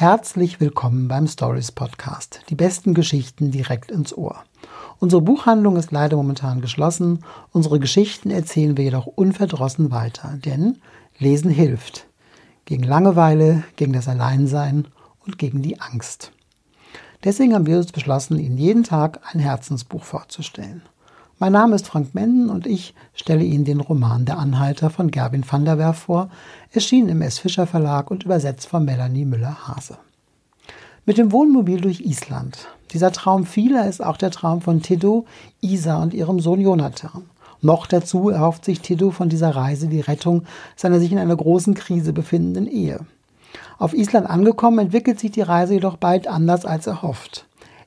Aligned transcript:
Herzlich 0.00 0.60
willkommen 0.60 1.08
beim 1.08 1.26
Stories 1.26 1.72
Podcast. 1.72 2.40
Die 2.48 2.54
besten 2.54 2.94
Geschichten 2.94 3.50
direkt 3.50 3.90
ins 3.90 4.16
Ohr. 4.16 4.44
Unsere 4.98 5.20
Buchhandlung 5.20 5.76
ist 5.76 5.92
leider 5.92 6.16
momentan 6.16 6.62
geschlossen. 6.62 7.22
Unsere 7.52 7.78
Geschichten 7.78 8.30
erzählen 8.30 8.78
wir 8.78 8.84
jedoch 8.84 9.04
unverdrossen 9.04 9.90
weiter, 9.90 10.38
denn 10.42 10.78
Lesen 11.18 11.50
hilft. 11.50 12.06
Gegen 12.64 12.82
Langeweile, 12.82 13.62
gegen 13.76 13.92
das 13.92 14.08
Alleinsein 14.08 14.88
und 15.26 15.36
gegen 15.36 15.60
die 15.60 15.82
Angst. 15.82 16.32
Deswegen 17.22 17.52
haben 17.52 17.66
wir 17.66 17.76
uns 17.76 17.92
beschlossen, 17.92 18.38
Ihnen 18.38 18.56
jeden 18.56 18.84
Tag 18.84 19.20
ein 19.34 19.38
Herzensbuch 19.38 20.04
vorzustellen. 20.04 20.80
Mein 21.42 21.52
Name 21.52 21.74
ist 21.74 21.86
Frank 21.86 22.14
Menden 22.14 22.50
und 22.50 22.66
ich 22.66 22.92
stelle 23.14 23.44
Ihnen 23.44 23.64
den 23.64 23.80
Roman 23.80 24.26
Der 24.26 24.38
Anhalter 24.38 24.90
von 24.90 25.10
Gerwin 25.10 25.42
van 25.50 25.64
der 25.64 25.78
Werf 25.78 26.00
vor, 26.00 26.28
erschienen 26.70 27.08
im 27.08 27.22
S. 27.22 27.38
Fischer 27.38 27.66
Verlag 27.66 28.10
und 28.10 28.24
übersetzt 28.24 28.68
von 28.68 28.84
Melanie 28.84 29.24
Müller-Hase. 29.24 29.96
Mit 31.06 31.16
dem 31.16 31.32
Wohnmobil 31.32 31.80
durch 31.80 32.02
Island. 32.02 32.68
Dieser 32.92 33.10
Traum 33.10 33.46
vieler 33.46 33.88
ist 33.88 34.04
auch 34.04 34.18
der 34.18 34.30
Traum 34.30 34.60
von 34.60 34.82
Tiddo, 34.82 35.24
Isa 35.62 36.02
und 36.02 36.12
ihrem 36.12 36.40
Sohn 36.40 36.60
Jonathan. 36.60 37.22
Noch 37.62 37.86
dazu 37.86 38.28
erhofft 38.28 38.66
sich 38.66 38.82
Tiddo 38.82 39.10
von 39.10 39.30
dieser 39.30 39.56
Reise 39.56 39.88
die 39.88 40.00
Rettung 40.00 40.42
seiner 40.76 41.00
sich 41.00 41.10
in 41.10 41.18
einer 41.18 41.36
großen 41.36 41.72
Krise 41.72 42.12
befindenden 42.12 42.66
Ehe. 42.66 43.00
Auf 43.78 43.94
Island 43.94 44.28
angekommen, 44.28 44.78
entwickelt 44.78 45.18
sich 45.18 45.30
die 45.30 45.40
Reise 45.40 45.72
jedoch 45.72 45.96
bald 45.96 46.26
anders 46.26 46.66
als 46.66 46.86
erhofft. 46.86 47.46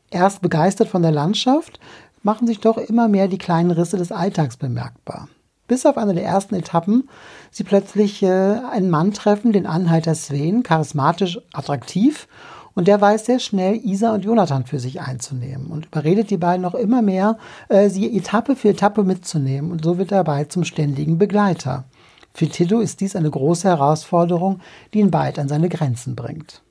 Erst 0.10 0.42
begeistert 0.42 0.88
von 0.88 1.04
der 1.04 1.12
Landschaft, 1.12 1.80
machen 2.24 2.48
sich 2.48 2.60
doch 2.60 2.78
immer 2.78 3.08
mehr 3.08 3.28
die 3.28 3.38
kleinen 3.38 3.72
Risse 3.72 3.98
des 3.98 4.12
Alltags 4.12 4.58
bemerkbar. 4.58 5.28
Bis 5.68 5.86
auf 5.86 5.98
eine 5.98 6.14
der 6.14 6.26
ersten 6.26 6.56
Etappen 6.56 7.10
sie 7.52 7.64
plötzlich 7.64 8.22
äh, 8.24 8.28
einen 8.28 8.90
Mann 8.90 9.14
treffen, 9.14 9.54
den 9.54 9.66
Anhalter 9.66 10.16
Sven, 10.16 10.64
charismatisch 10.64 11.40
attraktiv, 11.54 12.28
und 12.76 12.88
der 12.88 13.00
weiß 13.00 13.26
sehr 13.26 13.40
schnell, 13.40 13.80
Isa 13.84 14.14
und 14.14 14.26
Jonathan 14.26 14.66
für 14.66 14.80
sich 14.80 15.02
einzunehmen 15.02 15.68
und 15.68 15.86
überredet 15.88 16.32
die 16.32 16.38
beiden 16.38 16.62
noch 16.62 16.74
immer 16.74 17.02
mehr, 17.02 17.38
äh, 17.70 17.90
sie 17.90 18.18
Etappe 18.18 18.56
für 18.56 18.70
Etappe 18.70 19.04
mitzunehmen. 19.04 19.72
Und 19.72 19.84
so 19.84 19.98
wird 19.98 20.12
er 20.12 20.24
bald 20.24 20.52
zum 20.52 20.64
ständigen 20.64 21.18
Begleiter. 21.18 21.86
Für 22.34 22.48
Tito 22.48 22.80
ist 22.80 23.00
dies 23.02 23.16
eine 23.16 23.30
große 23.30 23.68
Herausforderung, 23.68 24.60
die 24.94 25.00
ihn 25.00 25.12
bald 25.12 25.38
an 25.38 25.48
seine 25.48 25.70
Grenzen 25.70 26.16
bringt. 26.16 26.64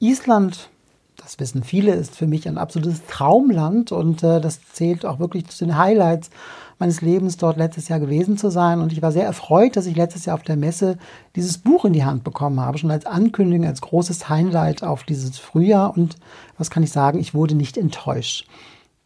Island 0.00 0.70
das 1.16 1.38
wissen 1.40 1.62
viele, 1.62 1.94
ist 1.94 2.14
für 2.14 2.26
mich 2.26 2.46
ein 2.48 2.58
absolutes 2.58 3.06
Traumland 3.06 3.92
und 3.92 4.22
äh, 4.22 4.40
das 4.40 4.60
zählt 4.72 5.04
auch 5.04 5.18
wirklich 5.18 5.46
zu 5.48 5.64
den 5.64 5.76
Highlights 5.76 6.30
meines 6.78 7.00
Lebens, 7.00 7.36
dort 7.36 7.56
letztes 7.56 7.88
Jahr 7.88 8.00
gewesen 8.00 8.36
zu 8.36 8.50
sein. 8.50 8.80
Und 8.80 8.92
ich 8.92 9.00
war 9.00 9.12
sehr 9.12 9.24
erfreut, 9.24 9.76
dass 9.76 9.86
ich 9.86 9.96
letztes 9.96 10.26
Jahr 10.26 10.34
auf 10.34 10.42
der 10.42 10.56
Messe 10.56 10.98
dieses 11.34 11.58
Buch 11.58 11.84
in 11.84 11.94
die 11.94 12.04
Hand 12.04 12.22
bekommen 12.22 12.60
habe, 12.60 12.78
schon 12.78 12.90
als 12.90 13.06
Ankündigung, 13.06 13.66
als 13.66 13.80
großes 13.80 14.28
Highlight 14.28 14.82
auf 14.82 15.04
dieses 15.04 15.38
Frühjahr. 15.38 15.96
Und 15.96 16.16
was 16.58 16.70
kann 16.70 16.82
ich 16.82 16.92
sagen, 16.92 17.18
ich 17.18 17.34
wurde 17.34 17.54
nicht 17.54 17.78
enttäuscht. 17.78 18.46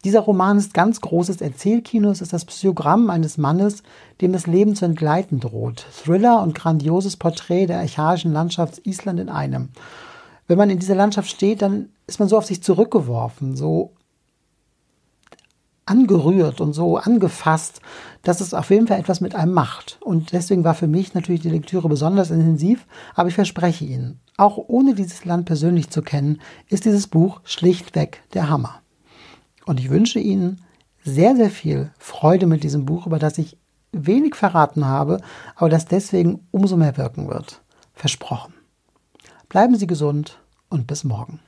Dieser 0.02 0.20
Roman 0.20 0.56
ist 0.56 0.72
ganz 0.72 1.02
großes 1.02 1.42
Erzählkino. 1.42 2.10
Es 2.10 2.22
ist 2.22 2.32
das 2.32 2.46
Psychogramm 2.46 3.10
eines 3.10 3.36
Mannes, 3.36 3.82
dem 4.22 4.32
das 4.32 4.46
Leben 4.46 4.74
zu 4.74 4.86
entgleiten 4.86 5.40
droht. 5.40 5.84
Thriller 5.92 6.42
und 6.42 6.54
grandioses 6.54 7.18
Porträt 7.18 7.66
der 7.66 7.80
archaischen 7.80 8.32
Landschaft 8.32 8.80
Island 8.86 9.20
in 9.20 9.28
einem 9.28 9.68
wenn 10.50 10.58
man 10.58 10.68
in 10.68 10.80
dieser 10.80 10.96
Landschaft 10.96 11.30
steht, 11.30 11.62
dann 11.62 11.90
ist 12.08 12.18
man 12.18 12.28
so 12.28 12.36
auf 12.36 12.44
sich 12.44 12.60
zurückgeworfen, 12.60 13.54
so 13.54 13.92
angerührt 15.86 16.60
und 16.60 16.72
so 16.72 16.96
angefasst, 16.96 17.80
dass 18.22 18.40
es 18.40 18.52
auf 18.52 18.70
jeden 18.70 18.88
Fall 18.88 18.98
etwas 18.98 19.20
mit 19.20 19.36
einem 19.36 19.52
macht. 19.52 19.98
Und 20.02 20.32
deswegen 20.32 20.64
war 20.64 20.74
für 20.74 20.88
mich 20.88 21.14
natürlich 21.14 21.40
die 21.42 21.50
Lektüre 21.50 21.88
besonders 21.88 22.32
intensiv, 22.32 22.88
aber 23.14 23.28
ich 23.28 23.36
verspreche 23.36 23.84
Ihnen, 23.84 24.18
auch 24.36 24.56
ohne 24.56 24.94
dieses 24.94 25.24
Land 25.24 25.46
persönlich 25.46 25.88
zu 25.90 26.02
kennen, 26.02 26.40
ist 26.68 26.84
dieses 26.84 27.06
Buch 27.06 27.40
schlichtweg 27.44 28.24
der 28.34 28.50
Hammer. 28.50 28.82
Und 29.66 29.78
ich 29.78 29.88
wünsche 29.88 30.18
Ihnen 30.18 30.62
sehr, 31.04 31.36
sehr 31.36 31.50
viel 31.50 31.92
Freude 31.96 32.46
mit 32.46 32.64
diesem 32.64 32.86
Buch, 32.86 33.06
über 33.06 33.20
das 33.20 33.38
ich 33.38 33.56
wenig 33.92 34.34
verraten 34.34 34.84
habe, 34.84 35.20
aber 35.54 35.68
das 35.68 35.84
deswegen 35.84 36.40
umso 36.50 36.76
mehr 36.76 36.96
wirken 36.96 37.28
wird. 37.28 37.62
Versprochen. 37.94 38.54
Bleiben 39.48 39.76
Sie 39.76 39.86
gesund 39.86 40.39
und 40.70 40.86
bis 40.86 41.04
morgen. 41.04 41.40